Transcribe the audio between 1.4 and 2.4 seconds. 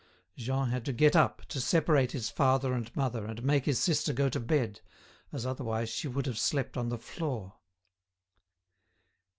to separate his